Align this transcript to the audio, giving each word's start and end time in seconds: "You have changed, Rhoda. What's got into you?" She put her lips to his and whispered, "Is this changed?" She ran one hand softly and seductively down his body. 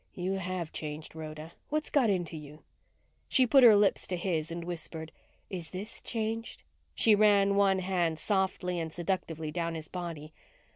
"You 0.15 0.39
have 0.39 0.73
changed, 0.73 1.15
Rhoda. 1.15 1.51
What's 1.69 1.91
got 1.91 2.09
into 2.09 2.35
you?" 2.35 2.63
She 3.29 3.45
put 3.45 3.63
her 3.63 3.75
lips 3.75 4.07
to 4.07 4.17
his 4.17 4.49
and 4.49 4.63
whispered, 4.63 5.11
"Is 5.47 5.69
this 5.69 6.01
changed?" 6.01 6.63
She 6.95 7.13
ran 7.13 7.53
one 7.55 7.77
hand 7.77 8.17
softly 8.17 8.79
and 8.79 8.91
seductively 8.91 9.51
down 9.51 9.75
his 9.75 9.89
body. 9.89 10.33